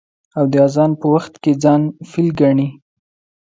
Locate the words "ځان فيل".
1.63-2.29